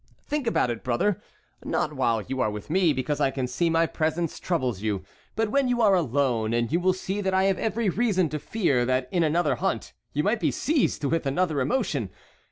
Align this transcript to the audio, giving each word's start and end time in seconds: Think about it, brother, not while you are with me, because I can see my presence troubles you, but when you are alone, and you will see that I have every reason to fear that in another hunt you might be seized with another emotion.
Think 0.25 0.47
about 0.47 0.71
it, 0.71 0.83
brother, 0.83 1.21
not 1.63 1.93
while 1.93 2.23
you 2.23 2.41
are 2.41 2.49
with 2.49 2.71
me, 2.71 2.91
because 2.91 3.21
I 3.21 3.29
can 3.29 3.45
see 3.45 3.69
my 3.69 3.85
presence 3.85 4.39
troubles 4.39 4.81
you, 4.81 5.03
but 5.35 5.51
when 5.51 5.67
you 5.67 5.79
are 5.83 5.93
alone, 5.93 6.53
and 6.55 6.71
you 6.71 6.79
will 6.79 6.93
see 6.93 7.21
that 7.21 7.35
I 7.35 7.43
have 7.43 7.59
every 7.59 7.87
reason 7.87 8.27
to 8.29 8.39
fear 8.39 8.83
that 8.83 9.07
in 9.11 9.23
another 9.23 9.57
hunt 9.57 9.93
you 10.11 10.23
might 10.23 10.39
be 10.39 10.49
seized 10.49 11.03
with 11.03 11.27
another 11.27 11.61
emotion. 11.61 12.09